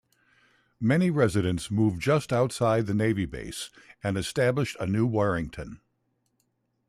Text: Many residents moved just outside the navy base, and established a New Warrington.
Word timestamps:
Many 0.79 1.11
residents 1.11 1.69
moved 1.69 2.01
just 2.01 2.33
outside 2.33 2.87
the 2.87 2.95
navy 2.95 3.25
base, 3.27 3.69
and 4.03 4.17
established 4.17 4.75
a 4.79 4.87
New 4.87 5.05
Warrington. 5.05 5.79